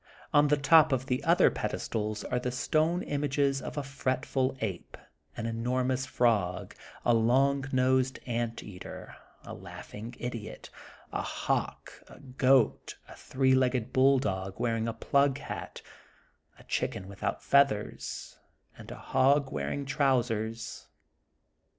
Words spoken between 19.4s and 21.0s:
wearing trousers.